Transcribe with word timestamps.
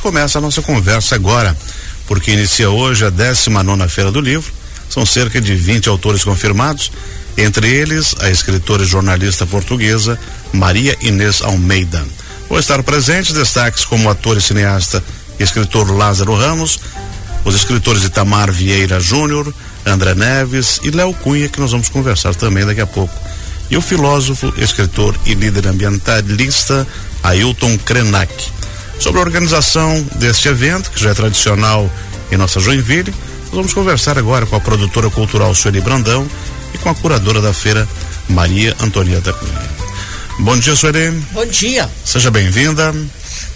gente 0.00 0.02
começa 0.02 0.38
a 0.38 0.40
nossa 0.40 0.62
conversa 0.62 1.14
agora, 1.14 1.54
porque 2.06 2.32
inicia 2.32 2.70
hoje 2.70 3.04
a 3.04 3.10
19 3.10 3.86
Feira 3.88 4.10
do 4.10 4.20
Livro. 4.20 4.50
São 4.88 5.04
cerca 5.04 5.40
de 5.40 5.54
20 5.54 5.90
autores 5.90 6.24
confirmados, 6.24 6.90
entre 7.36 7.68
eles 7.68 8.14
a 8.20 8.30
escritora 8.30 8.82
e 8.82 8.86
jornalista 8.86 9.44
portuguesa 9.46 10.18
Maria 10.52 10.96
Inês 11.02 11.42
Almeida. 11.42 12.02
Vou 12.48 12.58
estar 12.58 12.82
presentes 12.82 13.34
destaques 13.34 13.84
como 13.84 14.08
ator 14.08 14.38
e 14.38 14.40
cineasta 14.40 15.04
e 15.38 15.42
escritor 15.42 15.90
Lázaro 15.90 16.34
Ramos, 16.34 16.80
os 17.44 17.54
escritores 17.54 18.02
Itamar 18.02 18.50
Vieira 18.50 18.98
Júnior, 18.98 19.52
André 19.84 20.14
Neves 20.14 20.80
e 20.82 20.90
Léo 20.90 21.12
Cunha, 21.12 21.48
que 21.48 21.60
nós 21.60 21.72
vamos 21.72 21.90
conversar 21.90 22.34
também 22.34 22.64
daqui 22.64 22.80
a 22.80 22.86
pouco. 22.86 23.14
E 23.70 23.76
o 23.76 23.82
filósofo, 23.82 24.52
escritor 24.56 25.14
e 25.26 25.34
líder 25.34 25.68
ambientalista 25.68 26.86
Ailton 27.22 27.76
Krenak. 27.78 28.59
Sobre 29.00 29.18
a 29.18 29.24
organização 29.24 30.06
deste 30.16 30.48
evento, 30.48 30.90
que 30.90 31.02
já 31.02 31.10
é 31.10 31.14
tradicional 31.14 31.90
em 32.30 32.36
nossa 32.36 32.60
Joinville, 32.60 33.14
nós 33.44 33.54
vamos 33.54 33.72
conversar 33.72 34.18
agora 34.18 34.44
com 34.44 34.54
a 34.54 34.60
produtora 34.60 35.08
cultural 35.08 35.54
Sueli 35.54 35.80
Brandão 35.80 36.28
e 36.74 36.78
com 36.78 36.90
a 36.90 36.94
curadora 36.94 37.40
da 37.40 37.54
feira, 37.54 37.88
Maria 38.28 38.76
Antonieta 38.78 39.32
Cunha. 39.32 39.70
Bom 40.40 40.56
dia, 40.58 40.76
Sueli. 40.76 41.10
Bom 41.32 41.46
dia. 41.46 41.88
Seja 42.04 42.30
bem-vinda. 42.30 42.94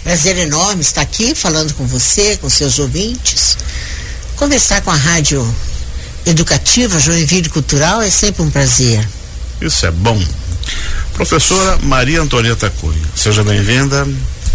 Prazer 0.03 0.35
enorme 0.39 0.81
estar 0.81 1.01
aqui 1.01 1.35
falando 1.35 1.75
com 1.75 1.85
você, 1.85 2.37
com 2.37 2.49
seus 2.49 2.79
ouvintes. 2.79 3.55
Conversar 4.35 4.81
com 4.81 4.89
a 4.89 4.95
rádio 4.95 5.47
educativa 6.25 6.99
Joinville 6.99 7.49
Cultural 7.49 8.01
é 8.01 8.09
sempre 8.09 8.41
um 8.41 8.49
prazer. 8.49 9.07
Isso 9.61 9.85
é 9.85 9.91
bom. 9.91 10.19
Professora 11.13 11.77
Maria 11.83 12.19
Antonieta 12.19 12.67
Cunha, 12.81 12.99
seja 13.15 13.43
bem-vinda. 13.43 14.07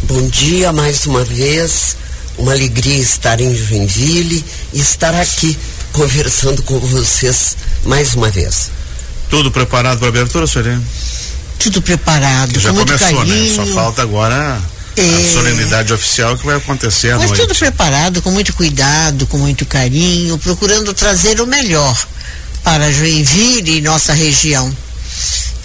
Bom 0.05 0.27
dia 0.29 0.73
mais 0.73 1.07
uma 1.07 1.25
vez. 1.25 1.97
Uma 2.39 2.53
alegria 2.53 2.97
estar 2.97 3.41
em 3.41 3.55
Joinville 3.55 4.43
e 4.73 4.81
estar 4.81 5.15
aqui 5.15 5.57
conversando 5.93 6.63
com 6.63 6.79
vocês 6.79 7.57
mais 7.85 8.15
uma 8.15 8.31
vez. 8.31 8.71
Tudo 9.29 9.51
preparado 9.51 9.99
para 9.99 10.07
a 10.07 10.11
abertura, 10.11 10.47
senhora? 10.47 10.81
tudo 11.59 11.83
preparado. 11.83 12.59
Já 12.59 12.71
com 12.71 12.79
começou, 12.79 13.07
muito 13.13 13.27
né? 13.27 13.37
carinho. 13.37 13.55
Só 13.57 13.67
falta 13.67 14.01
agora 14.03 14.59
É. 14.97 15.03
a 15.03 15.33
solenidade 15.35 15.93
oficial 15.93 16.37
que 16.39 16.47
vai 16.47 16.57
acontecer 16.57 17.15
Mas 17.19 17.31
tudo 17.33 17.55
preparado, 17.55 18.23
com 18.23 18.31
muito 18.31 18.55
cuidado, 18.55 19.27
com 19.27 19.37
muito 19.37 19.67
carinho, 19.67 20.39
procurando 20.39 20.95
trazer 20.95 21.39
o 21.41 21.47
melhor 21.47 21.95
para 22.65 22.91
Joinville 22.91 23.77
e 23.77 23.81
nossa 23.83 24.15
região. 24.15 24.75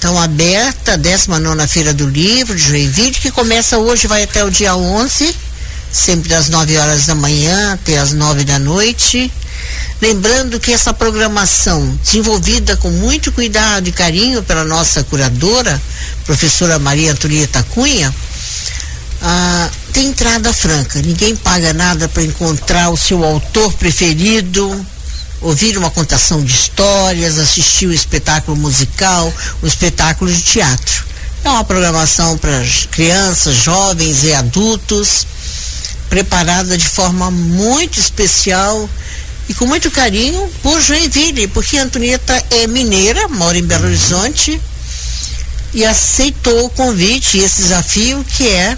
Então, 0.06 0.22
aberta 0.22 0.94
a 0.94 0.98
19 0.98 1.67
Feira 1.67 1.92
do 1.92 2.08
Livro 2.08 2.56
de 2.56 2.61
Joinville, 2.61 3.09
que 3.09 3.31
começa 3.31 3.80
hoje, 3.80 4.06
vai 4.06 4.22
até 4.22 4.45
o 4.45 4.52
dia 4.52 4.75
11, 4.75 5.36
sempre 5.92 6.30
das 6.30 6.48
9 6.48 6.78
horas 6.78 7.08
da 7.08 7.16
manhã 7.16 7.73
até 7.73 7.98
as 7.98 8.14
9 8.14 8.44
da 8.44 8.59
noite. 8.59 9.33
Lembrando 10.00 10.59
que 10.59 10.72
essa 10.72 10.94
programação, 10.94 11.98
desenvolvida 12.03 12.78
com 12.78 12.92
muito 12.92 13.31
cuidado 13.31 13.88
e 13.88 13.92
carinho 13.92 14.44
pela 14.44 14.64
nossa 14.64 15.03
curadora, 15.03 15.81
professora 16.23 16.78
Maria 16.78 17.11
Antonieta 17.11 17.66
Cunha, 17.72 18.14
ah, 19.23 19.70
tem 19.92 20.09
entrada 20.09 20.53
franca. 20.53 21.02
Ninguém 21.02 21.36
paga 21.36 21.73
nada 21.73 22.08
para 22.08 22.22
encontrar 22.22 22.92
o 22.92 22.98
seu 22.98 23.23
autor 23.23 23.73
preferido, 23.73 24.86
ouvir 25.41 25.78
uma 25.78 25.91
contação 25.91 26.44
de 26.44 26.53
histórias, 26.53 27.38
assistir 27.38 27.88
o 27.88 27.94
espetáculo 27.94 28.58
musical, 28.58 29.31
o 29.61 29.67
espetáculo 29.67 30.31
de 30.31 30.42
teatro. 30.42 31.05
É 31.44 31.50
uma 31.50 31.64
programação 31.64 32.38
para 32.38 32.66
crianças, 32.92 33.55
jovens 33.55 34.23
e 34.23 34.33
adultos, 34.33 35.27
preparada 36.09 36.77
de 36.77 36.88
forma 36.88 37.30
muito 37.30 38.00
especial 38.00 38.89
e 39.47 39.53
com 39.53 39.66
muito 39.66 39.92
carinho 39.92 40.50
por 40.64 40.81
Joinville, 40.81 41.47
porque 41.49 41.77
a 41.77 41.83
Antonieta 41.83 42.44
é 42.49 42.67
mineira, 42.67 43.27
mora 43.27 43.58
em 43.58 43.64
Belo 43.64 43.86
Horizonte 43.86 44.59
e 45.73 45.86
aceitou 45.86 46.65
o 46.65 46.70
convite 46.70 47.38
e 47.38 47.43
esse 47.43 47.61
desafio 47.61 48.23
que 48.23 48.48
é 48.48 48.77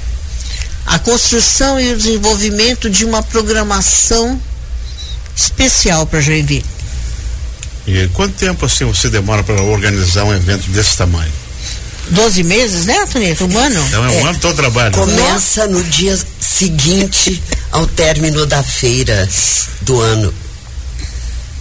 a 0.86 1.00
construção 1.00 1.80
e 1.80 1.94
o 1.94 1.98
desenvolvimento 1.98 2.90
de 2.90 3.06
uma 3.06 3.22
programação 3.22 4.42
especial 5.38 6.06
para 6.08 6.20
Joinville. 6.20 6.66
E 7.86 8.08
quanto 8.14 8.34
tempo 8.36 8.66
assim 8.66 8.84
você 8.86 9.09
demora 9.09 9.44
para 9.44 9.62
organizar 9.62 10.24
um 10.25 10.34
evento 10.34 10.70
desse 10.72 10.98
tamanho? 10.98 11.31
12 12.09 12.44
meses, 12.44 12.86
né, 12.86 12.98
Antonieta? 13.00 13.46
Um 13.46 13.58
ano? 13.58 13.86
Então 13.88 14.03
é 14.06 14.09
um 14.09 14.25
ano 14.28 14.40
todo 14.40 14.56
trabalho. 14.56 14.94
Começa 14.94 15.68
no 15.68 15.84
dia 15.84 16.18
seguinte 16.40 17.42
ao 17.72 17.86
término 17.86 18.46
da 18.46 18.64
feira 18.64 19.28
do 19.81 20.02
ano. 20.02 20.34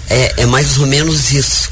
É, 0.08 0.34
é 0.38 0.46
mais 0.46 0.78
ou 0.78 0.86
menos 0.86 1.32
isso. 1.32 1.70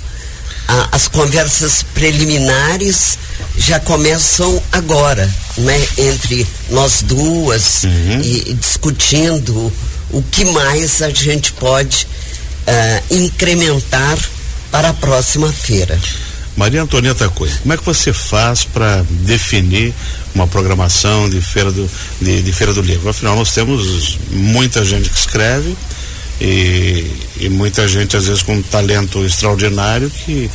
A- 0.67 0.89
as 0.93 1.09
conversas 1.09 1.85
preliminares 1.95 3.17
já 3.57 3.79
começam 3.79 4.61
agora, 4.73 5.33
né? 5.59 5.81
Entre 5.99 6.47
nós 6.71 7.03
duas 7.03 7.85
e, 7.85 8.51
e 8.51 8.55
discutindo 8.55 9.73
o 10.15 10.23
que 10.23 10.45
mais 10.47 11.03
a 11.03 11.11
gente 11.11 11.53
pode 11.53 12.07
ah, 12.67 13.03
incrementar 13.11 14.17
para 14.71 14.91
a 14.91 14.95
próxima 14.95 15.53
feira. 15.53 15.99
Maria 16.57 16.83
Antonieta 16.83 17.29
Cunha, 17.29 17.53
como 17.63 17.75
é 17.75 17.77
que 17.77 17.85
você 17.85 18.13
faz 18.13 18.65
para 18.65 19.05
definir 19.11 19.93
uma 20.33 20.47
programação 20.47 21.29
de 21.29 21.41
feira 21.41 21.73
do 21.73 21.91
de, 22.21 22.43
de 22.43 22.53
feira 22.53 22.73
do 22.73 22.81
livro? 22.81 23.09
Afinal, 23.09 23.35
nós 23.35 23.53
temos 23.53 24.19
muita 24.31 24.85
gente 24.85 25.11
que 25.11 25.19
escreve 25.19 25.77
e, 26.41 27.11
e 27.41 27.49
muita 27.49 27.89
gente 27.89 28.17
às 28.17 28.27
vezes 28.27 28.43
com 28.43 28.55
um 28.55 28.63
talento 28.63 29.25
extraordinário 29.25 30.09
que 30.09 30.49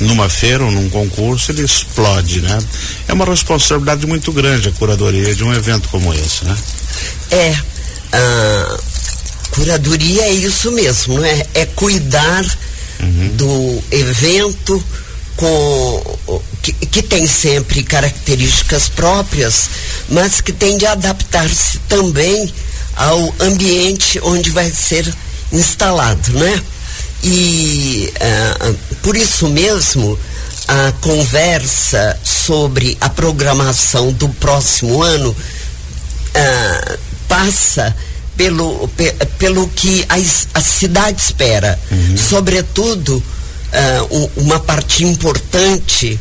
numa 0.00 0.28
feira 0.28 0.64
ou 0.64 0.72
num 0.72 0.90
concurso 0.90 1.52
ele 1.52 1.62
explode, 1.62 2.40
né? 2.40 2.58
É 3.06 3.12
uma 3.12 3.24
responsabilidade 3.24 4.08
muito 4.08 4.32
grande 4.32 4.68
a 4.68 4.72
curadoria 4.72 5.32
de 5.36 5.44
um 5.44 5.54
evento 5.54 5.88
como 5.88 6.12
esse, 6.12 6.44
né? 6.44 6.56
É, 7.30 7.54
a 8.12 8.93
curadoria 9.54 10.22
é 10.22 10.32
isso 10.32 10.72
mesmo, 10.72 11.24
é? 11.24 11.46
É 11.54 11.66
cuidar 11.66 12.44
do 13.36 13.82
evento 13.90 14.82
com 15.36 16.18
que, 16.62 16.72
que 16.72 17.02
tem 17.02 17.26
sempre 17.26 17.82
características 17.82 18.88
próprias, 18.88 19.68
mas 20.08 20.40
que 20.40 20.52
tem 20.52 20.78
de 20.78 20.86
adaptar-se 20.86 21.78
também 21.88 22.52
ao 22.96 23.34
ambiente 23.40 24.20
onde 24.22 24.50
vai 24.50 24.70
ser 24.70 25.12
instalado, 25.52 26.32
né? 26.32 26.62
E 27.22 28.12
ah, 28.20 28.72
por 29.02 29.16
isso 29.16 29.48
mesmo 29.48 30.18
a 30.68 30.92
conversa 31.00 32.18
sobre 32.22 32.96
a 33.00 33.08
programação 33.08 34.12
do 34.12 34.28
próximo 34.28 35.02
ano 35.02 35.34
ah, 36.34 36.98
passa 37.28 37.94
pelo, 38.36 38.88
pe- 38.96 39.14
pelo 39.38 39.68
que 39.68 40.04
a, 40.08 40.16
a 40.58 40.60
cidade 40.62 41.20
espera. 41.20 41.78
Sobretudo, 42.16 43.22
ah, 43.72 44.06
u- 44.10 44.30
uma 44.36 44.58
parte 44.60 45.04
importante 45.04 46.18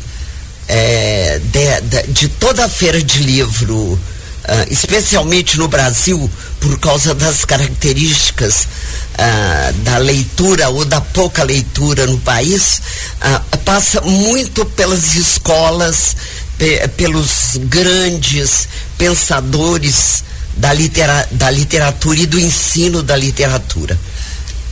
eh, 0.67 1.41
de, 1.51 1.81
de- 1.81 2.07
de 2.13 2.27
toda 2.29 2.65
a 2.65 2.69
feira 2.69 3.01
de 3.01 3.19
livro, 3.19 3.99
ah, 4.45 4.65
especialmente 4.69 5.57
no 5.57 5.67
Brasil, 5.67 6.29
por 6.59 6.79
causa 6.79 7.13
das 7.13 7.43
características 7.45 8.67
ah, 9.17 9.71
da 9.83 9.97
leitura 9.97 10.69
ou 10.69 10.85
da 10.85 11.01
pouca 11.01 11.43
leitura 11.43 12.05
no 12.07 12.17
país, 12.19 12.81
passa 13.65 14.01
muito 14.01 14.65
pelas 14.65 15.15
escolas, 15.15 16.15
pe- 16.57 16.87
pelos 16.89 17.57
grandes 17.63 18.67
pensadores 18.97 20.23
da, 20.57 20.73
litera, 20.73 21.27
da 21.31 21.49
literatura 21.49 22.19
e 22.19 22.25
do 22.25 22.39
ensino 22.39 23.01
da 23.01 23.15
literatura. 23.15 23.99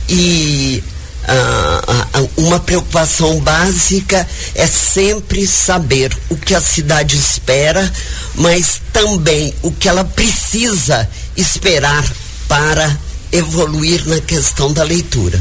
E 0.08 0.82
ah, 1.24 1.82
ah, 1.86 2.08
ah, 2.14 2.24
uma 2.36 2.58
preocupação 2.58 3.38
básica 3.40 4.26
é 4.54 4.66
sempre 4.66 5.46
saber 5.46 6.16
o 6.28 6.36
que 6.36 6.54
a 6.54 6.60
cidade 6.60 7.16
espera, 7.16 7.90
mas 8.34 8.80
também 8.92 9.54
o 9.62 9.70
que 9.70 9.88
ela 9.88 10.04
precisa 10.04 11.08
esperar 11.36 12.04
para 12.48 12.98
evoluir 13.30 14.06
na 14.06 14.20
questão 14.20 14.72
da 14.72 14.82
leitura. 14.82 15.40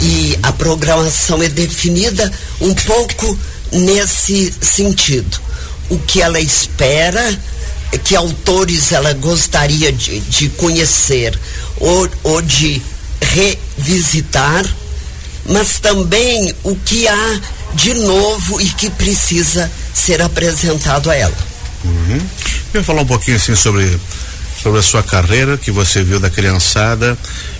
E 0.00 0.38
a 0.42 0.52
programação 0.52 1.42
é 1.42 1.48
definida 1.48 2.32
um 2.60 2.74
pouco 2.74 3.38
nesse 3.70 4.52
sentido. 4.60 5.38
O 5.90 5.98
que 5.98 6.22
ela 6.22 6.40
espera, 6.40 7.22
que 7.98 8.16
autores 8.16 8.92
ela 8.92 9.12
gostaria 9.14 9.92
de, 9.92 10.20
de 10.20 10.48
conhecer 10.50 11.38
ou, 11.76 12.08
ou 12.22 12.42
de 12.42 12.80
revisitar, 13.20 14.64
mas 15.46 15.78
também 15.78 16.54
o 16.62 16.76
que 16.76 17.06
há 17.08 17.40
de 17.74 17.94
novo 17.94 18.60
e 18.60 18.66
que 18.66 18.90
precisa 18.90 19.70
ser 19.92 20.22
apresentado 20.22 21.10
a 21.10 21.14
ela. 21.14 21.36
Uhum. 21.84 22.20
Eu 22.72 22.84
falar 22.84 23.02
um 23.02 23.06
pouquinho 23.06 23.36
assim 23.36 23.54
sobre 23.54 23.98
sobre 24.64 24.80
a 24.80 24.82
sua 24.82 25.02
carreira 25.02 25.58
que 25.58 25.70
você 25.70 26.02
viu 26.02 26.18
da 26.18 26.30
criançada 26.30 27.18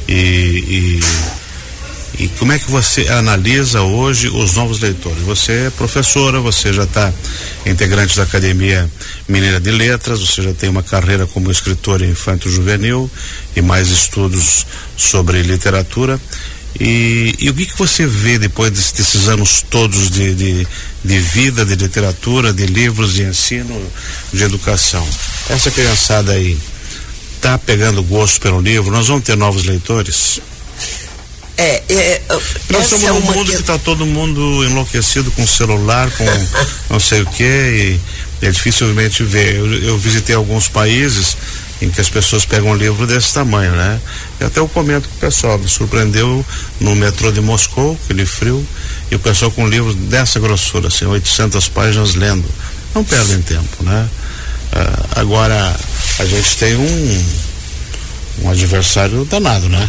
e, 0.08 0.14
e, 0.14 1.00
e 2.18 2.28
como 2.38 2.52
é 2.52 2.58
que 2.58 2.70
você 2.70 3.08
analisa 3.08 3.82
hoje 3.82 4.28
os 4.28 4.54
novos 4.54 4.78
leitores? 4.78 5.18
Você 5.22 5.66
é 5.66 5.70
professora, 5.70 6.38
você 6.38 6.72
já 6.72 6.84
está 6.84 7.12
integrante 7.66 8.16
da 8.16 8.22
Academia 8.22 8.88
Mineira 9.28 9.58
de 9.58 9.70
Letras, 9.70 10.20
você 10.20 10.42
já 10.42 10.54
tem 10.54 10.68
uma 10.68 10.82
carreira 10.82 11.26
como 11.26 11.50
escritora 11.50 12.06
infanto 12.06 12.48
juvenil 12.48 13.10
e 13.56 13.60
mais 13.60 13.88
estudos 13.88 14.64
sobre 14.96 15.42
literatura. 15.42 16.20
E, 16.78 17.34
e, 17.38 17.50
o 17.50 17.54
que, 17.54 17.66
que 17.66 17.78
você 17.78 18.06
vê 18.06 18.38
depois 18.38 18.70
desses 18.70 19.28
anos 19.28 19.64
todos 19.68 20.10
de, 20.10 20.34
de, 20.34 20.66
de, 21.04 21.18
vida, 21.18 21.64
de 21.64 21.76
literatura, 21.76 22.52
de 22.52 22.66
livros, 22.66 23.14
de 23.14 23.22
ensino, 23.22 23.80
de 24.32 24.42
educação? 24.42 25.06
Essa 25.48 25.70
criançada 25.70 26.32
aí 26.32 26.58
está 27.36 27.58
pegando 27.58 28.02
gosto 28.02 28.40
pelo 28.40 28.60
livro? 28.60 28.90
Nós 28.90 29.06
vamos 29.06 29.24
ter 29.24 29.36
novos 29.36 29.64
leitores? 29.64 30.40
É, 31.56 31.82
é, 31.88 32.22
Nós 32.70 32.86
somos 32.86 33.04
é 33.04 33.12
um 33.12 33.20
mundo 33.20 33.50
que 33.50 33.60
está 33.60 33.78
todo 33.78 34.04
mundo 34.04 34.64
enlouquecido 34.64 35.30
com 35.32 35.46
celular, 35.46 36.10
com 36.10 36.24
não 36.90 36.98
sei 36.98 37.22
o 37.22 37.26
que, 37.26 37.44
e 37.44 38.00
é 38.46 38.50
dificilmente 38.50 39.22
ver. 39.22 39.56
Eu, 39.56 39.72
eu 39.84 39.98
visitei 39.98 40.34
alguns 40.34 40.68
países 40.68 41.36
em 41.80 41.90
que 41.90 42.00
as 42.00 42.08
pessoas 42.08 42.44
pegam 42.44 42.70
um 42.70 42.74
livro 42.74 43.06
desse 43.06 43.32
tamanho, 43.32 43.72
né? 43.72 44.00
E 44.40 44.44
até 44.44 44.60
eu 44.60 44.68
comento 44.68 45.08
com 45.08 45.16
o 45.16 45.18
pessoal, 45.18 45.58
me 45.58 45.68
surpreendeu 45.68 46.44
no 46.80 46.94
metrô 46.96 47.30
de 47.30 47.40
Moscou, 47.40 47.98
aquele 48.04 48.26
frio, 48.26 48.66
e 49.10 49.14
o 49.14 49.18
pessoal 49.18 49.50
com 49.50 49.64
um 49.64 49.68
livro 49.68 49.94
dessa 49.94 50.40
grossura, 50.40 50.88
assim, 50.88 51.04
800 51.04 51.68
páginas 51.68 52.14
lendo. 52.14 52.48
Não 52.94 53.04
perdem 53.04 53.42
tempo, 53.42 53.82
né? 53.82 54.08
Ah, 54.72 55.20
agora, 55.20 55.76
a 56.18 56.24
gente 56.24 56.56
tem 56.56 56.76
um, 56.76 57.24
um 58.42 58.50
adversário 58.50 59.24
danado, 59.24 59.68
né? 59.68 59.88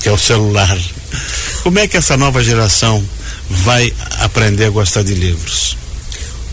Que 0.00 0.08
é 0.08 0.12
o 0.12 0.18
celular. 0.18 0.76
Como 1.66 1.80
é 1.80 1.88
que 1.88 1.96
essa 1.96 2.16
nova 2.16 2.44
geração 2.44 3.04
vai 3.50 3.92
aprender 4.20 4.66
a 4.66 4.70
gostar 4.70 5.02
de 5.02 5.14
livros? 5.14 5.76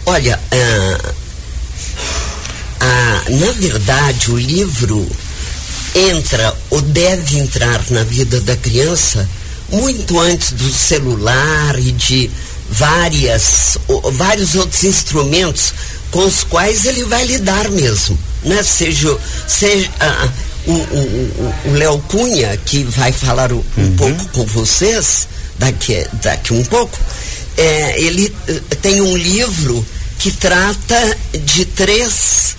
Olha, 0.08 0.40
uh, 0.52 1.14
ah, 2.80 3.24
na 3.30 3.52
verdade, 3.52 4.32
o 4.32 4.38
livro 4.40 5.08
entra 5.94 6.58
ou 6.72 6.82
deve 6.82 7.38
entrar 7.38 7.80
na 7.92 8.04
vida 8.04 8.42
da 8.42 8.56
criança 8.56 9.30
muito 9.70 10.20
antes 10.20 10.52
do 10.54 10.74
celular 10.74 11.78
e 11.78 11.92
de 11.92 12.32
várias, 12.72 13.78
vários 14.14 14.56
outros 14.56 14.84
instrumentos 14.84 15.76
com 16.10 16.26
os 16.26 16.44
quais 16.44 16.86
ele 16.86 17.04
vai 17.04 17.24
lidar 17.24 17.70
mesmo. 17.70 18.18
Né? 18.44 18.64
Seja, 18.64 19.16
seja 19.48 19.92
ah, 20.00 20.28
o, 20.66 20.72
o, 20.72 21.54
o 21.66 21.74
Léo 21.74 22.00
Cunha, 22.08 22.58
que 22.66 22.84
vai 22.84 23.12
falar 23.12 23.52
um, 23.52 23.64
uhum. 23.78 23.96
pouco 23.96 24.28
com 24.30 24.46
vocês 24.46 25.28
daqui, 25.58 26.06
daqui 26.22 26.54
um 26.54 26.64
pouco, 26.64 26.98
é, 27.58 28.02
ele 28.02 28.34
eh, 28.48 28.62
tem 28.82 29.02
um 29.02 29.16
livro 29.16 29.86
que 30.20 30.32
trata 30.32 31.18
de 31.34 31.66
três 31.66 32.56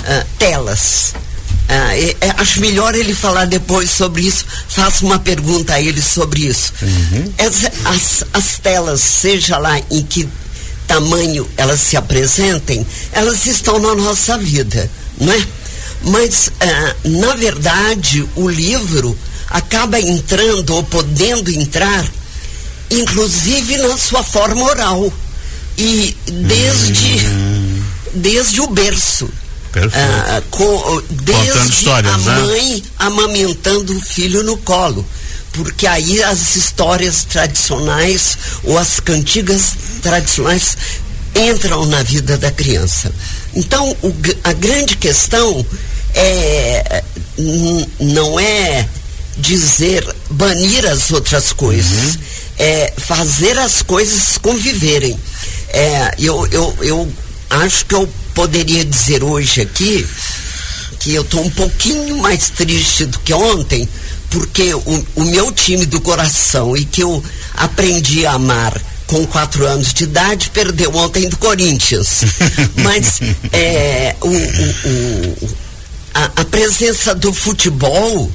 uh, 0.00 0.26
telas. 0.38 1.14
Uh, 1.68 2.32
acho 2.38 2.60
melhor 2.60 2.94
ele 2.94 3.14
falar 3.14 3.44
depois 3.44 3.90
sobre 3.90 4.22
isso. 4.22 4.44
Faço 4.68 5.06
uma 5.06 5.18
pergunta 5.18 5.74
a 5.74 5.80
ele 5.80 6.02
sobre 6.02 6.46
isso. 6.46 6.72
Uhum. 6.82 7.32
As, 7.38 7.86
as, 7.86 8.24
as, 8.32 8.58
telas, 8.58 9.00
seja 9.00 9.58
lá 9.58 9.78
em 9.90 10.02
que 10.02 10.28
tamanho 10.86 11.48
elas 11.56 11.80
se 11.80 11.96
apresentem, 11.96 12.86
elas 13.12 13.46
estão 13.46 13.78
na 13.78 13.94
nossa 13.94 14.36
vida, 14.36 14.90
não 15.18 15.32
é? 15.32 15.46
Mas, 16.04 16.48
uh, 16.48 17.08
na 17.08 17.34
verdade, 17.34 18.26
o 18.34 18.48
livro 18.48 19.16
acaba 19.48 20.00
entrando 20.00 20.74
ou 20.74 20.82
podendo 20.82 21.50
entrar, 21.50 22.04
inclusive 22.90 23.76
na 23.78 23.96
sua 23.96 24.24
forma 24.24 24.64
oral. 24.64 25.12
E 25.78 26.16
desde, 26.26 27.26
uhum. 27.26 27.82
desde 28.14 28.60
o 28.60 28.66
berço. 28.68 29.28
Ah, 29.74 30.42
com, 30.50 31.02
desde 31.08 31.88
a 31.88 32.02
né? 32.02 32.16
mãe 32.18 32.74
né? 32.74 32.82
amamentando 32.98 33.96
o 33.96 34.00
filho 34.00 34.42
no 34.42 34.58
colo. 34.58 35.06
Porque 35.52 35.86
aí 35.86 36.22
as 36.22 36.56
histórias 36.56 37.24
tradicionais 37.24 38.36
ou 38.64 38.76
as 38.78 39.00
cantigas 39.00 39.74
tradicionais 40.02 40.76
entram 41.34 41.86
na 41.86 42.02
vida 42.02 42.36
da 42.36 42.50
criança. 42.50 43.12
Então, 43.54 43.96
o, 44.02 44.14
a 44.44 44.52
grande 44.52 44.96
questão 44.96 45.64
é 46.14 47.02
não 48.00 48.38
é 48.38 48.88
dizer 49.38 50.06
banir 50.30 50.86
as 50.86 51.10
outras 51.10 51.52
coisas, 51.52 52.14
uhum. 52.14 52.20
é 52.58 52.92
fazer 52.96 53.58
as 53.58 53.82
coisas 53.82 54.38
conviverem. 54.38 55.18
É, 55.68 56.14
eu, 56.18 56.46
eu, 56.48 56.76
eu 56.82 57.12
acho 57.50 57.86
que 57.86 57.94
eu 57.94 58.08
poderia 58.34 58.84
dizer 58.84 59.24
hoje 59.24 59.62
aqui 59.62 60.06
que 61.00 61.14
eu 61.14 61.22
estou 61.22 61.42
um 61.42 61.50
pouquinho 61.50 62.18
mais 62.18 62.50
triste 62.50 63.06
do 63.06 63.18
que 63.20 63.32
ontem, 63.34 63.88
porque 64.30 64.72
o, 64.74 65.06
o 65.16 65.24
meu 65.24 65.50
time 65.50 65.84
do 65.86 66.00
coração 66.00 66.76
e 66.76 66.84
que 66.84 67.02
eu 67.02 67.22
aprendi 67.54 68.24
a 68.24 68.32
amar 68.34 68.80
com 69.06 69.26
quatro 69.26 69.66
anos 69.66 69.92
de 69.92 70.04
idade 70.04 70.50
perdeu 70.50 70.94
ontem 70.94 71.28
do 71.28 71.36
Corinthians. 71.36 72.22
Mas 72.76 73.20
é, 73.52 74.14
o, 74.20 74.28
o, 74.28 75.48
a, 76.14 76.24
a, 76.24 76.44
presença 76.44 77.14
do 77.14 77.32
futebol 77.32 78.30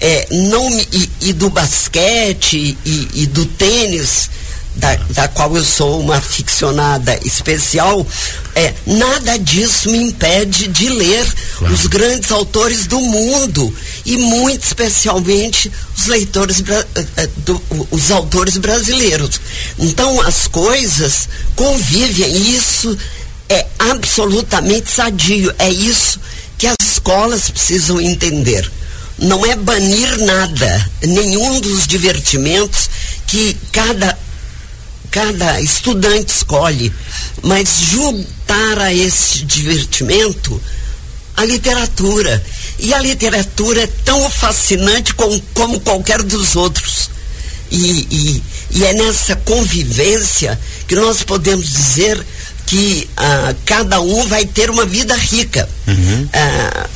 é, 0.00 0.26
não, 0.30 0.70
e, 0.70 1.10
e 1.22 1.32
do 1.32 1.50
basquete 1.50 2.76
e, 2.84 3.08
e 3.14 3.26
do 3.26 3.44
tênis 3.46 4.30
da, 4.76 4.96
da 5.10 5.28
qual 5.28 5.56
eu 5.56 5.64
sou 5.64 6.00
uma 6.00 6.20
ficcionada 6.20 7.18
especial, 7.24 8.06
é, 8.54 8.74
nada 8.86 9.38
disso 9.38 9.88
me 9.90 9.98
impede 9.98 10.66
de 10.68 10.88
ler 10.88 11.26
claro. 11.58 11.74
os 11.74 11.86
grandes 11.86 12.32
autores 12.32 12.86
do 12.86 12.98
mundo 13.00 13.74
e 14.04 14.16
muito 14.16 14.64
especialmente 14.64 15.70
os 15.96 16.06
leitores 16.06 16.62
eh, 16.68 17.06
eh, 17.16 17.28
do, 17.38 17.62
os 17.90 18.10
autores 18.10 18.56
brasileiros. 18.56 19.40
Então 19.78 20.20
as 20.22 20.48
coisas 20.48 21.28
convivem, 21.54 22.56
isso 22.56 22.96
é 23.48 23.66
absolutamente 23.78 24.90
sadio, 24.90 25.54
é 25.58 25.68
isso 25.68 26.18
que 26.64 26.68
as 26.68 26.92
escolas 26.92 27.50
precisam 27.50 28.00
entender. 28.00 28.70
Não 29.18 29.44
é 29.44 29.54
banir 29.54 30.18
nada, 30.20 30.90
nenhum 31.02 31.60
dos 31.60 31.86
divertimentos 31.86 32.88
que 33.26 33.54
cada 33.70 34.18
cada 35.10 35.60
estudante 35.60 36.34
escolhe, 36.34 36.92
mas 37.42 37.68
juntar 37.80 38.78
a 38.78 38.92
esse 38.94 39.44
divertimento 39.44 40.60
a 41.36 41.44
literatura. 41.44 42.42
E 42.78 42.94
a 42.94 42.98
literatura 42.98 43.82
é 43.82 43.88
tão 44.02 44.28
fascinante 44.30 45.14
como, 45.14 45.38
como 45.52 45.80
qualquer 45.80 46.22
dos 46.22 46.56
outros. 46.56 47.10
E, 47.70 48.08
e, 48.10 48.42
e, 48.70 48.84
é 48.84 48.94
nessa 48.94 49.36
convivência 49.36 50.58
que 50.88 50.96
nós 50.96 51.22
podemos 51.22 51.70
dizer 51.70 52.24
que 52.66 53.08
ah, 53.16 53.54
cada 53.64 54.00
um 54.00 54.26
vai 54.26 54.44
ter 54.46 54.70
uma 54.70 54.84
vida 54.84 55.14
rica. 55.14 55.68
Uhum. 55.86 56.28
Ah, 56.32 56.88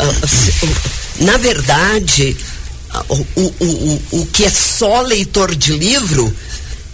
na 1.21 1.37
verdade, 1.37 2.37
o, 3.09 3.15
o, 3.15 3.55
o, 3.61 4.03
o 4.21 4.27
que 4.27 4.45
é 4.45 4.51
só 4.51 5.03
leitor 5.03 5.55
de 5.55 5.73
livro 5.73 6.35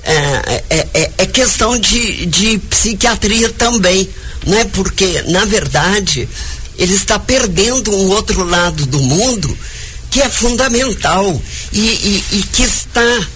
é, 0.02 0.64
é, 0.68 0.88
é, 0.94 1.10
é 1.18 1.26
questão 1.26 1.78
de, 1.78 2.26
de 2.26 2.58
psiquiatria 2.58 3.50
também, 3.50 4.08
não 4.46 4.58
é? 4.58 4.64
Porque, 4.64 5.22
na 5.28 5.44
verdade, 5.44 6.28
ele 6.76 6.94
está 6.94 7.18
perdendo 7.18 7.90
um 7.94 8.08
outro 8.08 8.44
lado 8.44 8.84
do 8.86 9.00
mundo 9.00 9.56
que 10.10 10.20
é 10.20 10.28
fundamental 10.28 11.40
e, 11.72 11.80
e, 11.80 12.24
e 12.32 12.42
que 12.42 12.62
está 12.62 13.26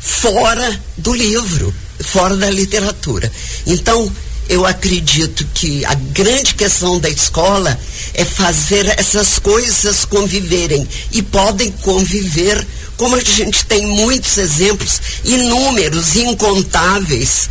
fora 0.00 0.80
do 0.96 1.14
livro, 1.14 1.72
fora 2.00 2.36
da 2.36 2.50
literatura. 2.50 3.30
Então, 3.66 4.10
eu 4.48 4.64
acredito 4.64 5.46
que 5.54 5.84
a 5.84 5.94
grande 5.94 6.54
questão 6.54 6.98
da 6.98 7.08
escola 7.08 7.78
é 8.14 8.24
fazer 8.24 8.86
essas 8.98 9.38
coisas 9.38 10.04
conviverem 10.04 10.86
e 11.12 11.22
podem 11.22 11.70
conviver 11.82 12.66
como 12.96 13.16
a 13.16 13.22
gente 13.22 13.66
tem 13.66 13.86
muitos 13.86 14.38
exemplos, 14.38 15.00
inúmeros, 15.24 16.16
incontáveis, 16.16 17.50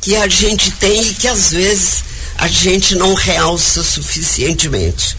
que 0.00 0.16
a 0.16 0.28
gente 0.28 0.70
tem 0.72 1.02
e 1.02 1.14
que 1.14 1.28
às 1.28 1.50
vezes 1.50 2.04
a 2.38 2.48
gente 2.48 2.94
não 2.94 3.14
realça 3.14 3.82
suficientemente. 3.82 5.16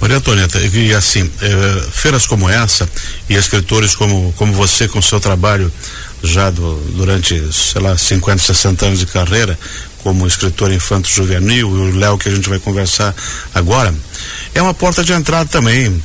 Maria 0.00 0.16
Antonieta, 0.16 0.58
e 0.58 0.94
assim, 0.94 1.30
eh, 1.42 1.86
feiras 1.92 2.26
como 2.26 2.48
essa 2.48 2.88
e 3.28 3.34
escritores 3.34 3.94
como, 3.94 4.32
como 4.32 4.52
você 4.54 4.88
com 4.88 5.02
seu 5.02 5.20
trabalho 5.20 5.70
já 6.22 6.50
do, 6.50 6.76
durante, 6.94 7.52
sei 7.52 7.82
lá, 7.82 7.96
50, 7.96 8.42
60 8.42 8.86
anos 8.86 8.98
de 8.98 9.06
carreira, 9.06 9.58
como 9.98 10.26
escritor 10.26 10.72
infanto 10.72 11.08
juvenil, 11.08 11.68
e 11.68 11.90
o 11.90 11.98
Léo 11.98 12.16
que 12.16 12.28
a 12.28 12.34
gente 12.34 12.48
vai 12.48 12.58
conversar 12.58 13.14
agora, 13.54 13.94
é 14.54 14.62
uma 14.62 14.72
porta 14.72 15.04
de 15.04 15.12
entrada 15.12 15.48
também 15.48 16.02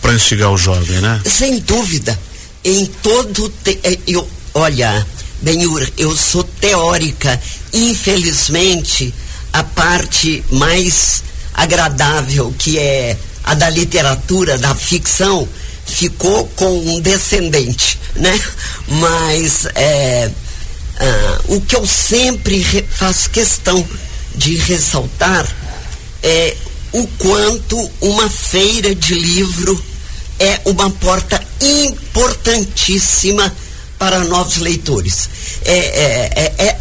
para 0.00 0.14
instigar 0.14 0.50
o 0.50 0.56
jovem, 0.56 1.00
né? 1.00 1.20
Sem 1.24 1.58
dúvida. 1.58 2.18
Em 2.64 2.86
todo. 2.86 3.48
Te, 3.64 3.78
é, 3.82 3.98
eu, 4.06 4.28
olha, 4.54 5.06
Benhur, 5.42 5.86
eu 5.96 6.16
sou 6.16 6.44
teórica. 6.44 7.40
Infelizmente, 7.72 9.12
a 9.52 9.62
parte 9.62 10.44
mais 10.50 11.22
agradável, 11.58 12.54
que 12.56 12.78
é 12.78 13.16
a 13.44 13.54
da 13.54 13.68
literatura, 13.68 14.56
da 14.56 14.74
ficção, 14.74 15.48
ficou 15.84 16.46
com 16.54 16.78
um 16.78 17.00
descendente, 17.00 17.98
né? 18.14 18.38
Mas 18.86 19.66
é, 19.74 20.30
ah, 21.00 21.40
o 21.48 21.60
que 21.60 21.74
eu 21.74 21.86
sempre 21.86 22.62
faço 22.90 23.30
questão 23.30 23.84
de 24.34 24.56
ressaltar 24.56 25.46
é 26.22 26.56
o 26.92 27.06
quanto 27.18 27.90
uma 28.00 28.30
feira 28.30 28.94
de 28.94 29.14
livro 29.14 29.84
é 30.38 30.60
uma 30.64 30.90
porta 30.90 31.42
importantíssima 31.60 33.52
para 33.98 34.20
novos 34.20 34.58
leitores. 34.58 35.28
É, 35.64 35.72
é, 35.72 36.32
é, 36.36 36.66
é, 36.66 36.78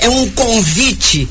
é 0.00 0.08
um 0.08 0.28
convite, 0.30 1.26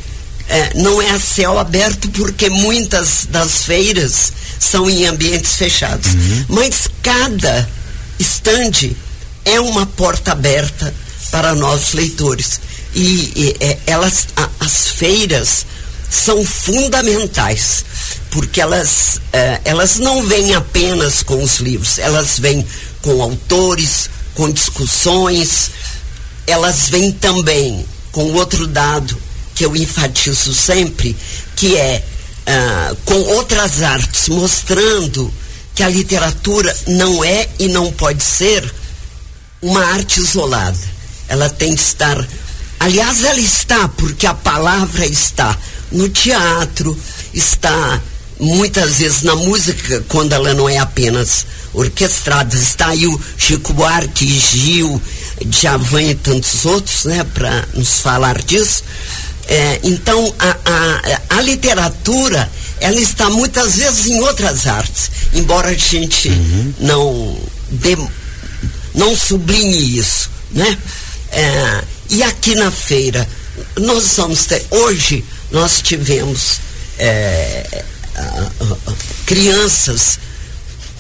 é, 0.50 0.74
não 0.75 1.01
é 1.01 1.12
a 1.12 1.20
céu 1.20 1.58
aberto, 1.60 2.10
porque 2.10 2.50
muitas 2.50 3.27
das 3.29 3.63
feiras 3.63 4.34
são 4.60 4.89
em 4.89 5.06
ambientes 5.06 5.53
fechados. 5.56 6.13
Uhum. 6.13 6.46
Mas 6.50 6.88
cada 7.01 7.70
estande 8.18 8.98
é 9.46 9.60
uma 9.60 9.86
porta 9.86 10.32
aberta 10.32 10.94
para 11.32 11.53
novos 11.56 11.94
leitores. 11.94 12.60
E, 12.94 13.32
e 13.36 13.56
é, 13.60 13.77
elas, 13.86 14.27
a, 14.36 14.50
as 14.60 14.88
feiras 14.88 15.65
são 16.10 16.44
fundamentais 16.44 17.86
porque 18.32 18.62
elas, 18.62 19.20
eh, 19.34 19.62
elas 19.65 19.98
não 19.98 20.25
vêm 20.25 20.53
apenas 20.53 21.24
com 21.24 21.41
os 21.41 21.58
livros, 21.58 21.98
elas 21.98 22.39
vêm 22.39 22.65
com 23.01 23.22
autores, 23.22 24.10
com 24.36 24.51
discussões, 24.51 25.72
elas 26.46 26.89
vêm 26.89 27.12
também 27.12 27.86
com 28.12 28.34
outro 28.34 28.68
dado 28.68 29.18
que 29.60 29.66
eu 29.66 29.75
enfatizo 29.75 30.54
sempre, 30.54 31.13
que 31.54 31.75
é 31.75 32.01
ah, 32.48 32.96
com 33.04 33.20
outras 33.36 33.84
artes, 33.84 34.30
mostrando 34.30 35.30
que 35.75 35.84
a 35.84 35.89
literatura 35.89 36.74
não 36.88 37.22
é 37.25 37.50
e 37.60 37.68
não 37.68 37.92
pode 37.92 38.24
ser 38.24 38.74
uma 39.62 39.84
arte 39.84 40.22
isolada. 40.22 40.80
Ela 41.28 41.50
tem 41.50 41.75
que 41.75 41.82
estar. 41.82 42.25
Aliás, 42.80 43.22
ela 43.25 43.42
está, 43.42 43.89
porque 43.89 44.25
a 44.25 44.34
palavra 44.34 45.06
está 45.06 45.58
no 45.92 46.08
teatro, 46.08 46.98
está 47.34 48.01
muitas 48.39 49.00
vezes 49.00 49.24
na 49.24 49.36
música, 49.36 50.06
quando 50.08 50.32
ela 50.32 50.54
não 50.54 50.70
é 50.70 50.78
apenas 50.78 51.46
orquestrada, 51.74 52.56
está 52.56 52.88
aí 52.88 53.06
o 53.06 53.22
Chico 53.38 53.74
Buarque, 53.74 54.25
Gil, 54.25 55.01
Djavan 55.46 56.04
e 56.04 56.16
tantos 56.16 56.63
outros, 56.63 57.04
né, 57.04 57.25
para 57.34 57.68
nos 57.74 58.00
falar 58.00 58.42
disso. 58.42 58.86
É, 59.50 59.79
então, 59.82 60.32
a, 60.38 60.58
a, 60.63 61.38
a, 61.38 61.41
literatura, 61.41 62.48
ela 62.79 63.01
está 63.01 63.32
muitas 63.32 63.77
vezes 63.77 64.06
em 64.06 64.20
outras 64.20 64.68
artes, 64.68 65.10
embora 65.34 65.70
a 65.70 65.74
gente 65.74 66.29
uhum. 66.29 66.74
não 66.79 67.39
dê, 67.72 67.98
não 68.94 69.18
sublinhe 69.18 69.98
isso, 69.98 70.29
né? 70.51 70.77
É, 71.32 71.84
e 72.12 72.22
aqui 72.22 72.53
na 72.53 72.70
feira, 72.70 73.27
nós 73.79 74.18
vamos 74.18 74.46
ter, 74.46 74.63
hoje 74.70 75.25
nós 75.51 75.82
tivemos 75.82 76.60
é, 77.00 77.84
crianças 79.25 80.20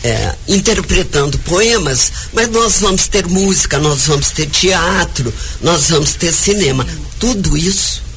é, 0.03 0.33
interpretando 0.47 1.37
poemas, 1.39 2.11
mas 2.33 2.49
nós 2.49 2.79
vamos 2.79 3.07
ter 3.07 3.27
música, 3.27 3.77
nós 3.77 4.07
vamos 4.07 4.31
ter 4.31 4.47
teatro, 4.49 5.31
nós 5.61 5.89
vamos 5.89 6.15
ter 6.15 6.33
cinema. 6.33 6.83
Tudo 7.19 7.55
isso 7.55 8.08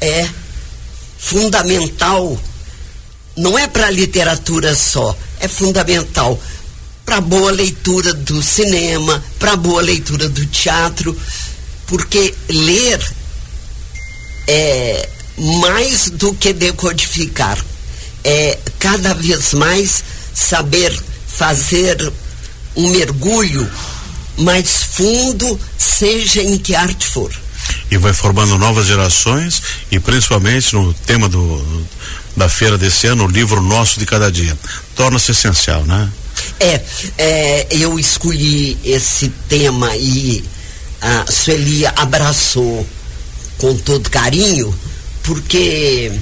é 0.00 0.28
fundamental, 1.18 2.40
não 3.36 3.58
é 3.58 3.68
para 3.68 3.86
a 3.86 3.90
literatura 3.90 4.74
só, 4.74 5.16
é 5.38 5.48
fundamental. 5.48 6.40
Para 7.04 7.20
boa 7.20 7.50
leitura 7.50 8.14
do 8.14 8.40
cinema, 8.40 9.22
para 9.38 9.56
boa 9.56 9.82
leitura 9.82 10.28
do 10.28 10.46
teatro, 10.46 11.16
porque 11.86 12.34
ler 12.48 13.00
é 14.46 15.08
mais 15.36 16.10
do 16.10 16.32
que 16.34 16.52
decodificar. 16.52 17.58
É 18.22 18.58
cada 18.78 19.14
vez 19.14 19.54
mais 19.54 20.04
saber 20.34 20.96
fazer 21.26 22.12
um 22.76 22.90
mergulho 22.90 23.68
mais 24.38 24.84
fundo, 24.84 25.58
seja 25.76 26.42
em 26.42 26.58
que 26.58 26.74
arte 26.74 27.06
for. 27.06 27.32
E 27.90 27.96
vai 27.98 28.12
formando 28.12 28.56
novas 28.56 28.86
gerações 28.86 29.62
e 29.90 29.98
principalmente 29.98 30.74
no 30.74 30.94
tema 30.94 31.28
do 31.28 31.86
da 32.36 32.48
feira 32.48 32.78
desse 32.78 33.06
ano, 33.06 33.24
o 33.24 33.28
livro 33.28 33.60
nosso 33.60 33.98
de 33.98 34.06
cada 34.06 34.30
dia. 34.30 34.56
Torna-se 34.94 35.32
essencial, 35.32 35.84
né? 35.84 36.10
É, 36.58 36.80
é, 37.18 37.66
eu 37.70 37.98
escolhi 37.98 38.78
esse 38.84 39.28
tema 39.48 39.94
e 39.96 40.44
a 41.00 41.24
Sueli 41.30 41.86
abraçou 41.86 42.86
com 43.58 43.76
todo 43.76 44.10
carinho, 44.10 44.74
porque 45.22 46.12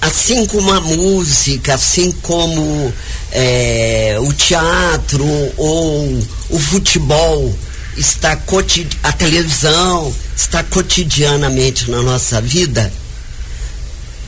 assim 0.00 0.46
como 0.46 0.70
a 0.72 0.80
música, 0.80 1.74
assim 1.74 2.12
como 2.22 2.92
é, 3.30 4.16
o 4.20 4.32
teatro 4.32 5.26
ou 5.56 6.22
o 6.50 6.58
futebol 6.58 7.54
está 7.96 8.38
a 9.02 9.12
televisão 9.12 10.14
está 10.36 10.62
cotidianamente 10.64 11.90
na 11.90 12.02
nossa 12.02 12.40
vida, 12.40 12.92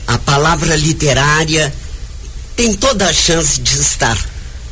a 0.07 0.17
palavra 0.17 0.75
literária 0.75 1.73
tem 2.55 2.73
toda 2.73 3.07
a 3.07 3.13
chance 3.13 3.59
de 3.59 3.79
estar, 3.79 4.17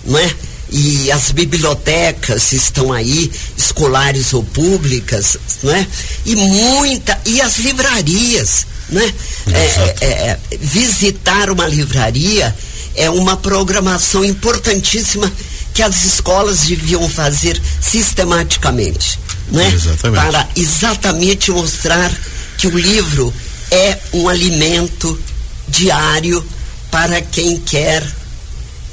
não 0.05 0.17
é? 0.17 0.35
E 0.69 1.11
as 1.11 1.31
bibliotecas 1.31 2.51
estão 2.51 2.91
aí, 2.91 3.31
escolares 3.57 4.33
ou 4.33 4.43
públicas, 4.43 5.37
não 5.61 5.73
é? 5.73 5.85
E 6.25 6.35
muita, 6.35 7.19
e 7.25 7.41
as 7.41 7.57
livrarias 7.57 8.65
né? 8.89 9.13
É, 10.01 10.05
é, 10.05 10.39
visitar 10.59 11.49
uma 11.49 11.67
livraria 11.67 12.55
é 12.95 13.09
uma 13.09 13.35
programação 13.35 14.23
importantíssima 14.23 15.31
que 15.73 15.81
as 15.81 16.05
escolas 16.05 16.61
deviam 16.61 17.07
fazer 17.09 17.59
sistematicamente, 17.81 19.19
né? 19.49 19.71
Exatamente. 19.73 20.23
Para 20.23 20.49
exatamente 20.55 21.51
mostrar 21.51 22.11
que 22.57 22.67
o 22.67 22.77
livro 22.77 23.33
é 23.71 23.97
um 24.13 24.29
alimento 24.29 25.19
diário 25.67 26.45
para 26.91 27.21
quem 27.21 27.57
quer 27.57 28.05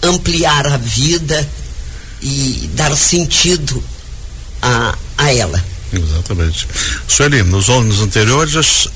ampliar 0.03 0.67
a 0.67 0.77
vida 0.79 1.49
e 2.23 2.71
dar 2.75 2.97
sentido 2.97 3.83
a, 4.63 4.97
a 5.19 5.35
ela. 5.35 5.63
Exatamente. 5.93 6.67
Sueli, 7.07 7.43
nos 7.43 7.69
anos 7.69 8.01
anteriores 8.01 8.89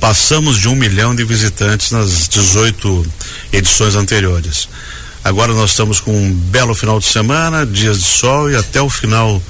Passamos 0.00 0.58
de 0.58 0.68
um 0.68 0.74
milhão 0.74 1.14
de 1.14 1.24
visitantes 1.24 1.90
nas 1.90 2.28
18 2.28 3.06
edições 3.52 3.94
anteriores. 3.94 4.68
Agora 5.26 5.52
nós 5.52 5.70
estamos 5.70 5.98
com 5.98 6.16
um 6.16 6.32
belo 6.32 6.72
final 6.72 7.00
de 7.00 7.06
semana, 7.06 7.66
dias 7.66 7.98
de 7.98 8.04
sol 8.04 8.48
e 8.48 8.54
até 8.54 8.80
o 8.80 8.88
final 8.88 9.42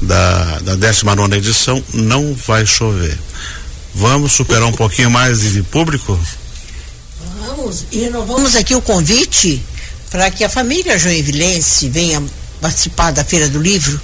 da, 0.00 0.60
da 0.60 0.76
19 0.76 1.36
edição 1.36 1.82
não 1.92 2.32
vai 2.32 2.64
chover. 2.64 3.18
Vamos 3.92 4.30
superar 4.30 4.68
um 4.68 4.72
pouquinho 4.72 5.10
mais 5.10 5.40
de, 5.40 5.64
público? 5.64 6.16
Vamos, 7.40 7.86
e 7.90 8.02
renovamos 8.02 8.54
aqui 8.54 8.72
o 8.76 8.80
convite 8.80 9.60
para 10.12 10.30
que 10.30 10.44
a 10.44 10.48
família 10.48 10.96
joinvilense 10.96 11.88
venha 11.88 12.22
participar 12.60 13.10
da 13.10 13.24
Feira 13.24 13.48
do 13.48 13.60
Livro, 13.60 14.00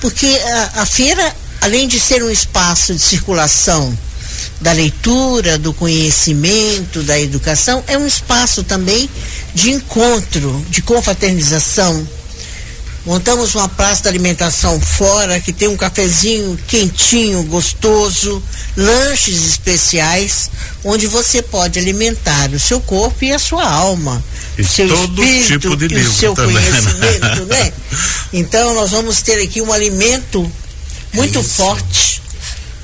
porque 0.00 0.26
a, 0.26 0.82
a 0.82 0.86
feira, 0.86 1.34
além 1.60 1.88
de 1.88 1.98
ser 1.98 2.22
um 2.22 2.30
espaço 2.30 2.94
de 2.94 3.02
circulação 3.02 3.98
da 4.62 4.72
leitura, 4.72 5.58
do 5.58 5.72
conhecimento, 5.74 7.02
da 7.02 7.20
educação, 7.20 7.82
é 7.88 7.98
um 7.98 8.06
espaço 8.06 8.62
também 8.62 9.10
de 9.54 9.72
encontro, 9.72 10.64
de 10.70 10.80
confraternização. 10.80 12.06
Montamos 13.04 13.56
uma 13.56 13.68
praça 13.68 14.02
de 14.02 14.08
alimentação 14.08 14.80
fora 14.80 15.40
que 15.40 15.52
tem 15.52 15.66
um 15.66 15.76
cafezinho 15.76 16.56
quentinho, 16.68 17.42
gostoso, 17.42 18.40
lanches 18.76 19.44
especiais, 19.44 20.48
onde 20.84 21.08
você 21.08 21.42
pode 21.42 21.80
alimentar 21.80 22.48
o 22.50 22.60
seu 22.60 22.80
corpo 22.80 23.24
e 23.24 23.32
a 23.32 23.40
sua 23.40 23.68
alma. 23.68 24.22
E 24.56 24.62
seu 24.62 24.86
todo 24.86 25.24
espírito 25.24 25.58
tipo 25.58 25.76
de 25.76 25.86
e 25.86 25.88
livro 25.88 26.12
o 26.12 26.14
seu 26.14 26.34
também, 26.34 26.54
né? 26.54 26.70
conhecimento, 26.70 27.44
né? 27.46 27.72
Então 28.32 28.72
nós 28.74 28.92
vamos 28.92 29.20
ter 29.20 29.42
aqui 29.42 29.60
um 29.60 29.72
alimento 29.72 30.50
muito 31.12 31.40
Isso. 31.40 31.48
forte 31.50 32.21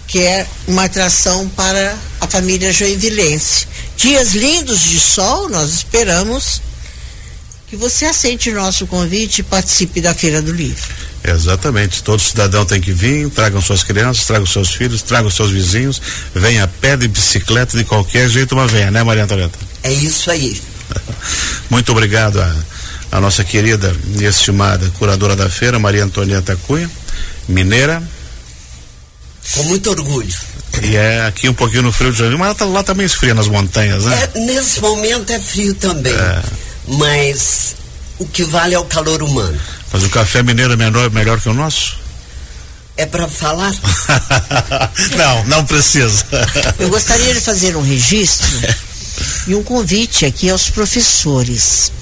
que 0.08 0.20
é 0.20 0.46
uma 0.66 0.84
atração 0.84 1.46
para 1.50 1.94
a 2.20 2.26
família 2.26 2.72
joinvilense. 2.72 3.68
Dias 3.96 4.32
lindos 4.32 4.80
de 4.80 4.98
sol, 4.98 5.50
nós 5.50 5.70
esperamos 5.70 6.62
que 7.68 7.76
você 7.76 8.06
aceite 8.06 8.48
o 8.48 8.54
nosso 8.54 8.86
convite 8.86 9.40
e 9.40 9.42
participe 9.42 10.00
da 10.00 10.14
Feira 10.14 10.40
do 10.40 10.50
Livro. 10.50 10.82
Exatamente. 11.22 12.02
Todo 12.02 12.18
cidadão 12.18 12.64
tem 12.64 12.80
que 12.80 12.90
vir, 12.90 13.28
tragam 13.28 13.60
suas 13.60 13.82
crianças, 13.82 14.24
tragam 14.24 14.46
seus 14.46 14.74
filhos, 14.74 15.02
tragam 15.02 15.30
seus 15.30 15.50
vizinhos, 15.50 16.00
venha 16.34 16.64
a 16.64 16.68
pé 16.68 16.96
de 16.96 17.06
bicicleta, 17.06 17.76
de 17.76 17.84
qualquer 17.84 18.30
jeito, 18.30 18.54
uma 18.54 18.66
venha, 18.66 18.90
né, 18.90 19.02
Maria 19.02 19.24
Antonieta? 19.24 19.58
É 19.82 19.92
isso 19.92 20.30
aí. 20.30 20.58
Muito 21.68 21.92
obrigado 21.92 22.40
a, 22.40 22.56
a 23.12 23.20
nossa 23.20 23.44
querida 23.44 23.94
e 24.18 24.24
estimada 24.24 24.90
curadora 24.98 25.36
da 25.36 25.50
feira, 25.50 25.78
Maria 25.78 26.04
Antonieta 26.04 26.56
Cunha, 26.66 26.90
mineira. 27.46 28.02
Com 29.54 29.62
muito 29.64 29.90
orgulho. 29.90 30.34
E 30.82 30.96
é 30.96 31.26
aqui 31.26 31.48
um 31.48 31.54
pouquinho 31.54 31.82
no 31.82 31.92
frio 31.92 32.12
de 32.12 32.18
janeiro, 32.18 32.38
mas 32.38 32.56
tá, 32.56 32.64
lá 32.64 32.82
também 32.82 33.06
esfria 33.06 33.34
nas 33.34 33.48
montanhas, 33.48 34.04
né? 34.04 34.28
É, 34.34 34.40
nesse 34.40 34.80
momento 34.80 35.32
é 35.32 35.40
frio 35.40 35.74
também. 35.74 36.12
É. 36.12 36.42
Mas 36.86 37.74
o 38.18 38.26
que 38.26 38.44
vale 38.44 38.74
é 38.74 38.78
o 38.78 38.84
calor 38.84 39.22
humano. 39.22 39.58
Mas 39.92 40.02
o 40.04 40.10
café 40.10 40.42
mineiro 40.42 40.72
é 40.72 40.76
menor, 40.76 41.10
melhor 41.10 41.40
que 41.40 41.48
o 41.48 41.54
nosso? 41.54 41.98
É 42.96 43.06
para 43.06 43.28
falar? 43.28 43.72
não, 45.16 45.44
não 45.44 45.64
precisa. 45.64 46.24
Eu 46.78 46.88
gostaria 46.90 47.32
de 47.32 47.40
fazer 47.40 47.76
um 47.76 47.82
registro 47.82 48.48
e 49.46 49.54
um 49.54 49.62
convite 49.62 50.26
aqui 50.26 50.50
aos 50.50 50.68
professores. 50.68 51.92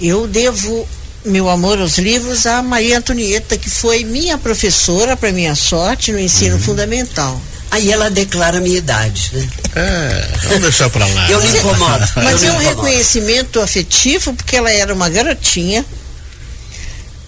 Eu 0.00 0.26
devo 0.26 0.86
meu 1.24 1.48
amor 1.48 1.78
aos 1.80 1.98
livros 1.98 2.46
a 2.46 2.62
Maria 2.62 2.98
Antonieta, 2.98 3.56
que 3.56 3.68
foi 3.68 4.04
minha 4.04 4.38
professora, 4.38 5.16
para 5.16 5.32
minha 5.32 5.54
sorte, 5.54 6.12
no 6.12 6.18
ensino 6.18 6.56
uhum. 6.56 6.62
fundamental. 6.62 7.40
Aí 7.70 7.92
ela 7.92 8.10
declara 8.10 8.58
a 8.58 8.60
minha 8.60 8.78
idade, 8.78 9.30
né? 9.34 9.48
É, 9.74 10.28
vamos 10.44 10.62
deixar 10.62 10.88
pra 10.88 11.06
lá. 11.06 11.30
Eu 11.30 11.40
me 11.42 11.58
incomodo. 11.58 12.08
Mas 12.16 12.42
é 12.42 12.50
um 12.52 12.56
reconhecimento 12.56 13.60
afetivo, 13.60 14.32
porque 14.32 14.56
ela 14.56 14.70
era 14.70 14.92
uma 14.92 15.08
garotinha. 15.08 15.84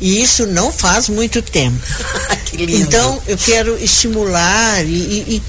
E 0.00 0.22
isso 0.22 0.46
não 0.46 0.72
faz 0.72 1.10
muito 1.10 1.42
tempo. 1.42 1.78
que 2.46 2.56
lindo. 2.56 2.82
Então, 2.82 3.22
eu 3.26 3.36
quero 3.36 3.76
estimular 3.84 4.82
e, 4.82 4.88
e, 4.88 5.36
e 5.36 5.42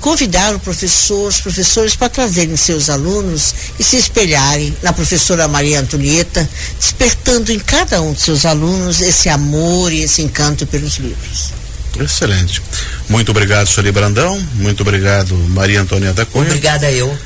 convidar 0.00 0.54
o 0.54 0.60
professor, 0.60 1.28
os 1.28 1.40
professores 1.40 1.96
para 1.96 2.08
trazerem 2.08 2.56
seus 2.56 2.88
alunos 2.88 3.54
e 3.78 3.82
se 3.82 3.96
espelharem 3.96 4.76
na 4.82 4.92
professora 4.92 5.48
Maria 5.48 5.80
Antonieta, 5.80 6.48
despertando 6.78 7.50
em 7.50 7.58
cada 7.58 8.00
um 8.00 8.12
de 8.12 8.20
seus 8.20 8.44
alunos 8.44 9.00
esse 9.00 9.28
amor 9.28 9.92
e 9.92 10.02
esse 10.02 10.22
encanto 10.22 10.66
pelos 10.66 10.96
livros. 10.98 11.52
Excelente. 11.98 12.62
Muito 13.08 13.30
obrigado, 13.30 13.66
Soli 13.66 13.92
Brandão. 13.92 14.40
Muito 14.54 14.82
obrigado, 14.82 15.36
Maria 15.50 15.80
Antonieta 15.80 16.24
Cunha. 16.26 16.46
Obrigada 16.46 16.90
eu. 16.90 17.16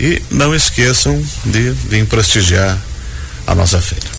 E 0.00 0.22
não 0.30 0.54
esqueçam 0.54 1.20
de 1.44 1.70
vir 1.88 2.06
prestigiar 2.06 2.78
a 3.46 3.54
nossa 3.54 3.80
feira. 3.80 4.08